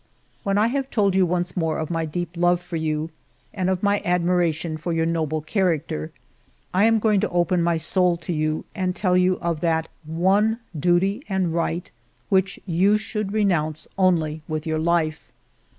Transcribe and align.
"When 0.43 0.57
I 0.57 0.65
have 0.65 0.89
told 0.89 1.13
you 1.13 1.27
once 1.27 1.55
more 1.55 1.77
of 1.77 1.91
my 1.91 2.05
deep 2.05 2.35
love 2.35 2.59
for 2.59 2.75
you 2.75 3.11
and 3.53 3.69
of 3.69 3.83
my 3.83 4.01
admiration 4.03 4.75
for 4.77 4.91
your 4.93 5.05
noble 5.05 5.41
character, 5.41 6.11
I 6.73 6.85
am 6.85 6.97
going 6.97 7.19
to 7.19 7.29
open 7.29 7.61
my 7.61 7.77
soul 7.77 8.17
to 8.17 8.33
you 8.33 8.65
and 8.73 8.95
tell 8.95 9.15
you 9.15 9.37
of 9.41 9.59
that 9.59 9.89
one 10.05 10.57
duty 10.75 11.23
and 11.29 11.53
right 11.53 11.91
which 12.29 12.59
you 12.65 12.97
should 12.97 13.31
renounce 13.31 13.87
only 13.95 14.41
with 14.47 14.65
your 14.65 14.79
life. 14.79 15.31